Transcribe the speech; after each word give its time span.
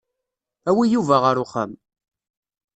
Awi 0.69 0.85
Yuba 0.93 1.15
ɣer 1.23 1.35
uxxam. 1.43 1.71